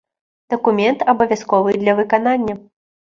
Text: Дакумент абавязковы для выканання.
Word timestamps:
Дакумент 0.53 1.05
абавязковы 1.13 1.77
для 1.83 1.93
выканання. 2.01 2.53